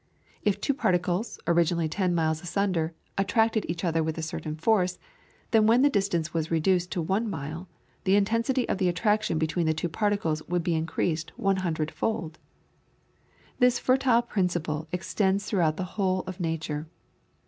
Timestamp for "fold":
11.91-12.39